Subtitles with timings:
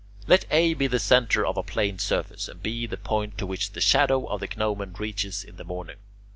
[0.25, 3.73] Let A be the centre of a plane surface, and B the point to which
[3.73, 5.97] the shadow of the gnomon reaches in the morning.